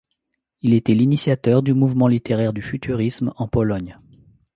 [0.63, 3.95] Il était l'initiateur du mouvement littéraire du Futurisme en Pologne.